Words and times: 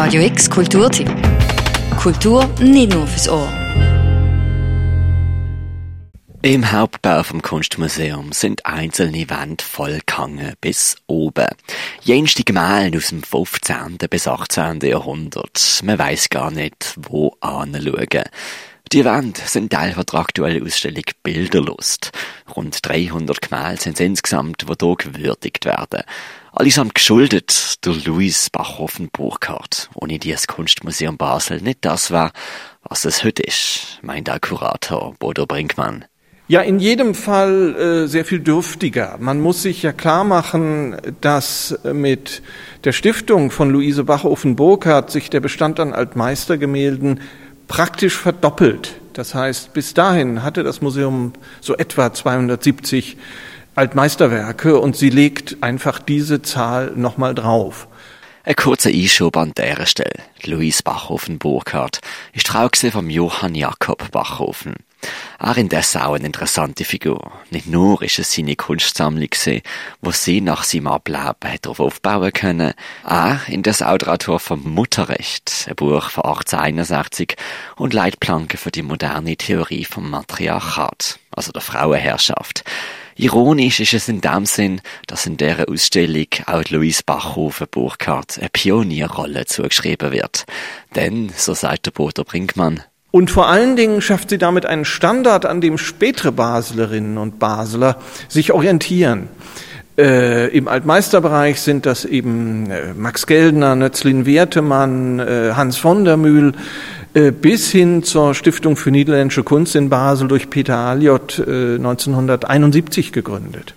Radio 0.00 0.22
X 0.22 0.48
Kulturtipp. 0.48 1.10
Kultur 2.00 2.48
nicht 2.60 2.92
nur 2.92 3.04
fürs 3.08 3.28
Ohr. 3.28 3.52
Im 6.40 6.70
Hauptbau 6.70 7.24
vom 7.24 7.42
Kunstmuseum 7.42 8.30
sind 8.30 8.64
einzelne 8.64 9.28
Wände 9.28 9.64
vollgehangen 9.64 10.54
bis 10.60 10.94
oben. 11.08 11.48
Jenste 12.02 12.44
Gemälde 12.44 12.98
aus 12.98 13.08
dem 13.08 13.24
15. 13.24 13.98
bis 14.08 14.28
18. 14.28 14.78
Jahrhundert. 14.82 15.80
Man 15.82 15.98
weiß 15.98 16.28
gar 16.28 16.52
nicht, 16.52 16.94
wo 16.96 17.34
anschauen. 17.40 18.22
Die 18.92 19.04
Wände 19.04 19.40
sind 19.44 19.72
Teil 19.72 19.94
der 19.94 20.14
aktuellen 20.20 20.64
Ausstellung 20.64 21.04
Bilderlust. 21.24 22.12
Rund 22.56 22.78
300 22.88 23.42
Gemälde 23.42 23.82
sind 23.82 23.94
es 23.94 24.00
insgesamt, 24.00 24.62
die 24.62 24.66
hier 24.80 24.96
gewürdigt 24.96 25.64
werden. 25.64 26.04
Allesamt 26.58 26.96
geschuldet 26.96 27.76
durch 27.82 28.04
Louis 28.04 28.50
Bachhofen-Burkhardt. 28.50 29.90
Ohne 29.94 30.18
die 30.18 30.32
das 30.32 30.48
Kunstmuseum 30.48 31.16
Basel 31.16 31.60
nicht 31.60 31.84
das 31.84 32.10
war, 32.10 32.32
was 32.82 33.04
es 33.04 33.22
heute 33.22 33.44
ist, 33.44 34.00
meint 34.02 34.26
der 34.26 34.40
Kurator 34.40 35.14
Bodo 35.20 35.46
Brinkmann. 35.46 36.06
Ja, 36.48 36.62
in 36.62 36.80
jedem 36.80 37.14
Fall 37.14 37.76
äh, 37.76 38.06
sehr 38.08 38.24
viel 38.24 38.40
dürftiger. 38.40 39.18
Man 39.20 39.40
muss 39.40 39.62
sich 39.62 39.84
ja 39.84 39.92
klar 39.92 40.24
machen, 40.24 40.96
dass 41.20 41.78
mit 41.84 42.42
der 42.82 42.90
Stiftung 42.90 43.52
von 43.52 43.70
Luise 43.70 44.02
Bachofen-Burkhardt 44.02 45.12
sich 45.12 45.30
der 45.30 45.38
Bestand 45.38 45.78
an 45.78 45.92
Altmeistergemälden 45.92 47.20
praktisch 47.68 48.16
verdoppelt. 48.16 48.96
Das 49.12 49.32
heißt, 49.32 49.74
bis 49.74 49.94
dahin 49.94 50.42
hatte 50.42 50.64
das 50.64 50.80
Museum 50.80 51.34
so 51.60 51.76
etwa 51.76 52.12
270 52.12 53.16
Altmeisterwerke 53.78 54.80
und 54.80 54.96
sie 54.96 55.08
legt 55.08 55.62
einfach 55.62 56.00
diese 56.00 56.42
Zahl 56.42 56.94
nochmal 56.96 57.32
drauf. 57.32 57.86
Ein 58.42 58.56
kurzer 58.56 58.90
Einschub 58.90 59.36
an 59.36 59.52
dieser 59.56 59.86
Stelle. 59.86 60.20
Louise 60.42 60.82
Bachhofen-Burkhardt 60.82 62.00
ist 62.32 62.48
Frau 62.48 62.68
vom 62.90 63.08
Johann 63.08 63.54
Jakob 63.54 64.10
Bachhofen. 64.10 64.74
Er 65.38 65.56
indessen 65.56 66.00
auch 66.00 66.14
eine 66.14 66.26
interessante 66.26 66.84
Figur. 66.84 67.30
Nicht 67.50 67.68
nur 67.68 68.02
ist 68.02 68.18
es 68.18 68.32
seine 68.32 68.56
Kunstsammlung 68.56 69.28
gewesen, 69.30 69.62
wo 70.02 70.10
sie 70.10 70.40
nach 70.40 70.64
seinem 70.64 70.88
Ableben 70.88 71.58
darauf 71.62 71.78
aufbauen 71.78 72.32
können, 72.32 72.74
er 73.06 73.40
indes 73.46 73.80
auch 73.80 73.98
der 73.98 74.12
Autor 74.14 74.40
vom 74.40 74.60
Mutterrecht, 74.74 75.68
ein 75.68 75.76
Buch 75.76 76.10
von 76.10 76.24
1861 76.24 77.36
und 77.76 77.94
Leitplanke 77.94 78.56
für 78.56 78.72
die 78.72 78.82
moderne 78.82 79.36
Theorie 79.36 79.84
vom 79.84 80.10
Matriarchat, 80.10 81.20
also 81.30 81.52
der 81.52 81.62
Frauenherrschaft. 81.62 82.64
Ironisch 83.20 83.80
ist 83.80 83.94
es 83.94 84.08
in 84.08 84.20
dem 84.20 84.46
Sinn, 84.46 84.80
dass 85.08 85.26
in 85.26 85.36
dieser 85.36 85.68
Ausstellung 85.68 86.28
auch 86.46 86.62
Louise 86.70 87.02
Bachhofen-Burkhardt 87.04 88.38
eine 88.38 88.48
Pionierrolle 88.48 89.44
zugeschrieben 89.44 90.12
wird. 90.12 90.44
Denn, 90.94 91.32
so 91.36 91.52
sagt 91.52 91.86
der 91.86 91.90
Bodo 91.90 92.22
Brinkmann, 92.22 92.80
und 93.10 93.30
vor 93.30 93.48
allen 93.48 93.74
Dingen 93.74 94.02
schafft 94.02 94.30
sie 94.30 94.38
damit 94.38 94.66
einen 94.66 94.84
Standard, 94.84 95.46
an 95.46 95.60
dem 95.60 95.78
spätere 95.78 96.30
Baslerinnen 96.30 97.18
und 97.18 97.40
Basler 97.40 97.96
sich 98.28 98.52
orientieren. 98.52 99.28
Äh, 99.98 100.56
Im 100.56 100.68
Altmeisterbereich 100.68 101.60
sind 101.60 101.86
das 101.86 102.04
eben 102.04 102.70
äh, 102.70 102.94
Max 102.94 103.26
Geldner, 103.26 103.74
Nötzlin 103.74 104.26
Wertemann, 104.26 105.18
äh, 105.18 105.54
Hans 105.56 105.76
von 105.76 106.04
der 106.04 106.16
Mühl, 106.16 106.52
bis 107.14 107.70
hin 107.70 108.02
zur 108.02 108.34
Stiftung 108.34 108.76
für 108.76 108.90
niederländische 108.90 109.42
Kunst 109.42 109.74
in 109.74 109.88
Basel 109.88 110.28
durch 110.28 110.50
Peter 110.50 110.76
Aliot 110.76 111.40
1971 111.40 113.08
äh, 113.08 113.10
gegründet. 113.10 113.74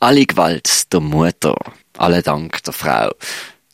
Alle 0.00 0.26
Gewalt 0.26 0.92
der 0.92 1.00
Mutter, 1.00 1.56
alle 1.96 2.22
Dank 2.22 2.62
der 2.64 2.72
Frau, 2.72 3.10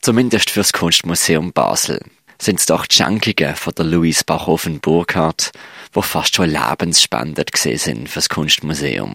zumindest 0.00 0.50
fürs 0.50 0.72
Kunstmuseum 0.72 1.52
Basel 1.52 2.00
sind 2.40 2.60
es 2.60 2.66
doch 2.66 2.86
die 2.86 2.94
Schenkungen 2.94 3.56
von 3.56 3.74
der 3.74 3.84
Louise 3.84 4.22
Bachhofen-Burkhardt, 4.24 5.50
wo 5.92 6.02
fast 6.02 6.36
schon 6.36 6.50
lebensspendend 6.50 7.52
gesehen 7.52 7.78
sind 7.78 8.08
fürs 8.08 8.28
Kunstmuseum. 8.28 9.14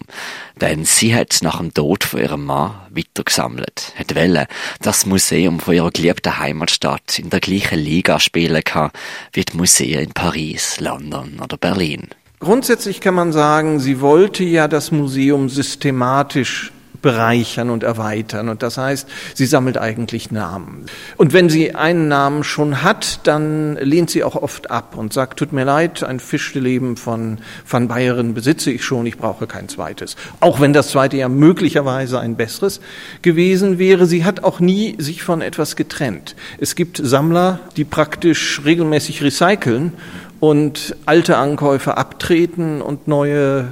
Denn 0.60 0.84
sie 0.84 1.14
hat 1.14 1.38
nach 1.42 1.58
dem 1.58 1.72
Tod 1.72 2.04
von 2.04 2.20
ihrem 2.20 2.44
Mann 2.44 2.74
weitergesammelt, 2.90 3.92
hat 3.96 4.14
dass 4.14 4.46
das 4.80 5.06
Museum 5.06 5.60
von 5.60 5.74
ihrer 5.74 5.90
geliebten 5.90 6.38
Heimatstadt 6.38 7.18
in 7.18 7.30
der 7.30 7.40
gleichen 7.40 7.78
Liga 7.78 8.20
spielen 8.20 8.62
kann, 8.62 8.90
wie 9.32 9.44
die 9.44 9.56
Museen 9.56 10.00
in 10.00 10.12
Paris, 10.12 10.80
London 10.80 11.40
oder 11.42 11.56
Berlin. 11.56 12.08
Grundsätzlich 12.40 13.00
kann 13.00 13.14
man 13.14 13.32
sagen, 13.32 13.80
sie 13.80 14.00
wollte 14.00 14.44
ja 14.44 14.68
das 14.68 14.90
Museum 14.90 15.48
systematisch 15.48 16.72
bereichern 17.04 17.68
und 17.68 17.82
erweitern. 17.82 18.48
Und 18.48 18.62
das 18.62 18.78
heißt, 18.78 19.06
sie 19.34 19.44
sammelt 19.44 19.76
eigentlich 19.76 20.30
Namen. 20.30 20.86
Und 21.18 21.34
wenn 21.34 21.50
sie 21.50 21.74
einen 21.74 22.08
Namen 22.08 22.44
schon 22.44 22.82
hat, 22.82 23.20
dann 23.24 23.76
lehnt 23.76 24.08
sie 24.08 24.24
auch 24.24 24.36
oft 24.36 24.70
ab 24.70 24.96
und 24.96 25.12
sagt, 25.12 25.38
tut 25.38 25.52
mir 25.52 25.64
leid, 25.64 26.02
ein 26.02 26.18
Fischleben 26.18 26.96
von 26.96 27.40
Van 27.68 27.88
Bayeren 27.88 28.32
besitze 28.32 28.70
ich 28.70 28.84
schon, 28.84 29.04
ich 29.04 29.18
brauche 29.18 29.46
kein 29.46 29.68
zweites. 29.68 30.16
Auch 30.40 30.60
wenn 30.60 30.72
das 30.72 30.88
zweite 30.88 31.18
ja 31.18 31.28
möglicherweise 31.28 32.20
ein 32.20 32.36
besseres 32.36 32.80
gewesen 33.20 33.78
wäre. 33.78 34.06
Sie 34.06 34.24
hat 34.24 34.42
auch 34.42 34.58
nie 34.58 34.96
sich 34.98 35.22
von 35.22 35.42
etwas 35.42 35.76
getrennt. 35.76 36.34
Es 36.58 36.74
gibt 36.74 36.98
Sammler, 37.04 37.60
die 37.76 37.84
praktisch 37.84 38.62
regelmäßig 38.64 39.22
recyceln 39.22 39.92
und 40.40 40.96
alte 41.04 41.36
Ankäufe 41.36 41.98
abtreten 41.98 42.80
und 42.80 43.08
neue 43.08 43.68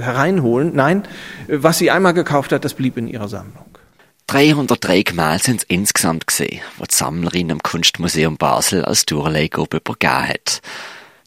hereinholen. 0.00 0.74
Nein, 0.74 1.04
was 1.48 1.78
sie 1.78 1.90
einmal 1.90 2.14
gekauft 2.14 2.52
hat, 2.52 2.64
das 2.64 2.74
blieb 2.74 2.96
in 2.96 3.08
ihrer 3.08 3.28
Sammlung. 3.28 3.66
303 4.26 5.02
Gemälde 5.02 5.42
sind 5.42 5.56
es 5.60 5.64
insgesamt 5.64 6.26
gesehen, 6.26 6.60
wo 6.78 6.84
die 6.84 6.94
Sammlerin 6.94 7.50
im 7.50 7.62
Kunstmuseum 7.62 8.36
Basel 8.36 8.84
als 8.84 9.04
Durchleihgruppe 9.04 9.78
übergeben 9.78 10.28
hat. 10.28 10.62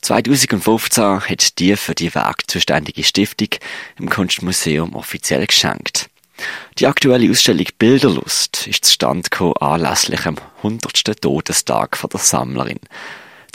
2015 0.02 1.22
hat 1.22 1.60
die 1.60 1.76
für 1.76 1.96
die 1.96 2.14
Werk 2.14 2.50
zuständige 2.50 3.04
Stiftung 3.04 3.50
im 4.00 4.10
Kunstmuseum 4.10 4.96
offiziell 4.96 5.46
geschenkt. 5.46 6.10
Die 6.78 6.88
aktuelle 6.88 7.30
Ausstellung 7.30 7.66
Bilderlust 7.78 8.68
ist 8.68 8.86
zustande 8.86 9.30
gekommen 9.30 9.58
anlässlich 9.60 10.26
am 10.26 10.36
100. 10.58 11.22
Todestag 11.22 11.98
von 11.98 12.10
der 12.10 12.20
Sammlerin. 12.20 12.80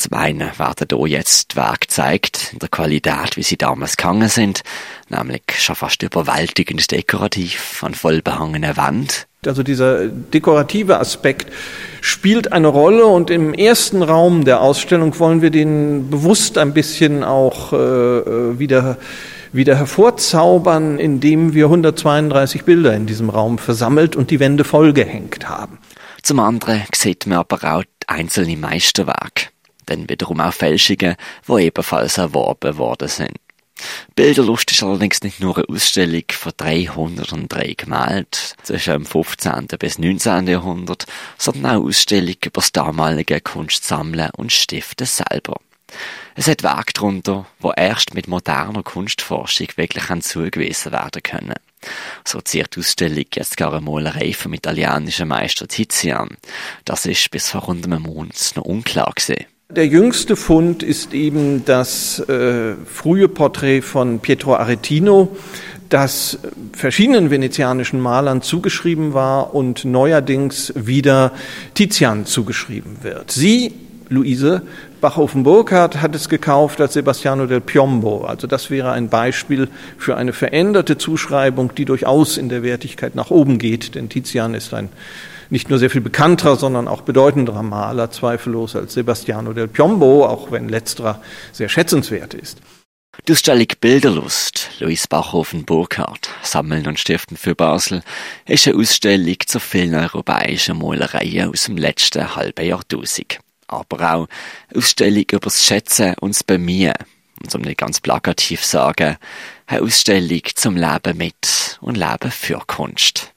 Zum 0.00 0.14
einen 0.14 0.50
werden 0.56 0.86
hier 0.88 1.08
jetzt 1.08 1.56
Werke 1.56 1.80
gezeigt, 1.80 2.54
in 2.54 2.58
der 2.58 2.70
Qualität, 2.70 3.36
wie 3.36 3.42
sie 3.42 3.58
damals 3.58 3.98
gegangen 3.98 4.30
sind, 4.30 4.62
nämlich 5.10 5.42
schon 5.58 5.76
fast 5.76 6.02
überwältigend 6.02 6.90
dekorativ, 6.90 7.84
an 7.84 7.92
voll 7.92 8.22
behangenen 8.22 8.78
Wänden. 8.78 9.08
Also 9.44 9.62
dieser 9.62 10.08
dekorative 10.08 10.98
Aspekt 10.98 11.52
spielt 12.00 12.50
eine 12.50 12.68
Rolle 12.68 13.04
und 13.04 13.28
im 13.28 13.52
ersten 13.52 14.02
Raum 14.02 14.46
der 14.46 14.62
Ausstellung 14.62 15.18
wollen 15.18 15.42
wir 15.42 15.50
den 15.50 16.08
bewusst 16.08 16.56
ein 16.56 16.72
bisschen 16.72 17.22
auch 17.22 17.74
äh, 17.74 17.76
äh 17.76 18.58
wieder 18.58 18.96
wieder 19.52 19.76
hervorzaubern, 19.76 20.98
indem 20.98 21.52
wir 21.52 21.66
132 21.66 22.64
Bilder 22.64 22.94
in 22.94 23.06
diesem 23.06 23.28
Raum 23.28 23.58
versammelt 23.58 24.16
und 24.16 24.30
die 24.30 24.40
Wände 24.40 24.64
vollgehängt 24.64 25.46
haben. 25.48 25.78
Zum 26.22 26.38
anderen 26.38 26.84
sieht 26.94 27.26
man 27.26 27.38
aber 27.38 27.58
auch 27.64 27.84
einzelne 28.06 28.56
Meisterwerke 28.56 29.49
dann 29.90 30.08
wiederum 30.08 30.40
auch 30.40 30.54
Fälschungen, 30.54 31.16
die 31.48 31.62
ebenfalls 31.62 32.18
erworben 32.18 32.78
worden 32.78 33.08
sind. 33.08 33.36
Bilderlust 34.14 34.70
ist 34.72 34.82
allerdings 34.82 35.22
nicht 35.22 35.40
nur 35.40 35.56
eine 35.56 35.68
Ausstellung 35.68 36.24
von 36.30 36.52
303 36.56 37.74
Gemälden 37.74 38.26
zwischen 38.62 38.92
dem 38.92 39.06
15. 39.06 39.66
bis 39.78 39.98
19. 39.98 40.46
Jahrhundert, 40.48 41.06
sondern 41.38 41.66
auch 41.66 41.70
eine 41.70 41.88
Ausstellung 41.88 42.36
über 42.44 42.60
das 42.60 42.72
damalige 42.72 43.40
Kunstsammeln 43.40 44.30
und 44.36 44.52
Stiften 44.52 45.06
selber. 45.06 45.56
Es 46.34 46.46
hat 46.46 46.62
Werke 46.62 46.92
darunter, 46.92 47.46
wo 47.58 47.72
erst 47.72 48.14
mit 48.14 48.28
moderner 48.28 48.82
Kunstforschung 48.82 49.68
wirklich 49.76 50.04
zugewiesen 50.22 50.92
werden 50.92 51.22
können. 51.22 51.54
So 52.24 52.40
ziert 52.40 52.76
die 52.76 52.80
Ausstellung 52.80 53.24
jetzt 53.34 53.56
gar 53.56 53.72
eine 53.72 53.80
Malerei 53.80 54.32
vom 54.32 54.52
italienischen 54.52 55.28
Meister 55.28 55.66
Tizian. 55.66 56.36
Das 56.84 57.06
ist 57.06 57.30
bis 57.30 57.48
vor 57.48 57.62
rund 57.62 57.84
einem 57.86 58.02
Monat 58.02 58.52
noch 58.54 58.64
unklar 58.64 59.12
gewesen. 59.14 59.46
Der 59.70 59.86
jüngste 59.86 60.34
Fund 60.34 60.82
ist 60.82 61.14
eben 61.14 61.64
das 61.64 62.18
äh, 62.18 62.74
frühe 62.86 63.28
Porträt 63.28 63.82
von 63.82 64.18
Pietro 64.18 64.56
Aretino, 64.56 65.36
das 65.88 66.40
verschiedenen 66.72 67.30
venezianischen 67.30 68.00
Malern 68.00 68.42
zugeschrieben 68.42 69.14
war 69.14 69.54
und 69.54 69.84
neuerdings 69.84 70.72
wieder 70.74 71.30
Tizian 71.74 72.26
zugeschrieben 72.26 72.96
wird. 73.02 73.30
Sie, 73.30 73.72
Luise 74.08 74.62
Bachhofen-Burkhardt, 75.00 76.02
hat 76.02 76.16
es 76.16 76.28
gekauft 76.28 76.80
als 76.80 76.94
Sebastiano 76.94 77.46
del 77.46 77.60
Piombo. 77.60 78.24
Also 78.24 78.48
das 78.48 78.70
wäre 78.70 78.90
ein 78.90 79.08
Beispiel 79.08 79.68
für 79.96 80.16
eine 80.16 80.32
veränderte 80.32 80.98
Zuschreibung, 80.98 81.76
die 81.76 81.84
durchaus 81.84 82.38
in 82.38 82.48
der 82.48 82.64
Wertigkeit 82.64 83.14
nach 83.14 83.30
oben 83.30 83.58
geht, 83.58 83.94
denn 83.94 84.08
Tizian 84.08 84.54
ist 84.54 84.74
ein 84.74 84.88
nicht 85.50 85.68
nur 85.68 85.78
sehr 85.78 85.90
viel 85.90 86.00
bekannterer, 86.00 86.56
sondern 86.56 86.88
auch 86.88 87.02
bedeutenderer 87.02 87.62
Maler, 87.62 88.10
zweifellos 88.10 88.76
als 88.76 88.94
Sebastiano 88.94 89.52
del 89.52 89.68
Piombo, 89.68 90.24
auch 90.24 90.50
wenn 90.50 90.68
letzterer 90.68 91.20
sehr 91.52 91.68
schätzenswert 91.68 92.34
ist. 92.34 92.58
Ausstellung 93.28 93.66
Bilderlust, 93.80 94.70
Louis 94.78 95.06
Bachhofen 95.06 95.64
Burkhardt, 95.64 96.30
Sammeln 96.42 96.86
und 96.86 96.98
Stiften 96.98 97.36
für 97.36 97.54
Basel, 97.54 98.02
ist 98.46 98.66
eine 98.66 98.78
Ausstellung 98.78 99.36
zu 99.46 99.60
vielen 99.60 99.94
europäischen 99.94 100.78
Malereien 100.78 101.50
aus 101.50 101.64
dem 101.64 101.76
letzten 101.76 102.34
halben 102.34 102.64
Jahrtausend. 102.64 103.40
Aber 103.66 104.14
auch 104.14 104.28
eine 104.68 104.78
Ausstellung 104.78 105.24
über 105.30 105.38
das 105.40 105.64
Schätzen 105.64 106.14
und 106.20 106.34
das 106.34 106.44
Bemühen. 106.44 106.94
Und 107.42 107.54
um 107.54 107.62
nicht 107.62 107.78
ganz 107.78 108.00
plakativ 108.00 108.64
sagen, 108.64 109.16
eine 109.66 109.82
Ausstellung 109.82 110.42
zum 110.54 110.76
Leben 110.76 111.16
mit 111.16 111.78
und 111.80 111.96
Leben 111.96 112.30
für 112.30 112.60
Kunst. 112.66 113.32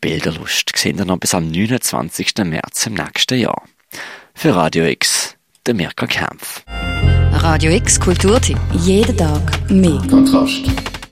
Bilderlust 0.00 0.72
sehen 0.76 0.98
wir 0.98 1.04
noch 1.04 1.18
bis 1.18 1.34
am 1.34 1.48
29. 1.48 2.34
März 2.44 2.86
im 2.86 2.94
nächsten 2.94 3.38
Jahr. 3.38 3.62
Für 4.34 4.54
Radio 4.54 4.84
X, 4.84 5.36
der 5.64 5.74
Mirka 5.74 6.06
Kempf. 6.06 6.62
Radio 7.32 7.70
X 7.72 7.98
Kulturtipp. 8.00 8.58
Jeden 8.72 9.16
Tag 9.16 9.70
mehr. 9.70 10.02
Kontrast. 10.08 10.95